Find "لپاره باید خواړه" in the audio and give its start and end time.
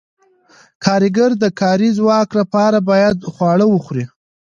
2.39-3.65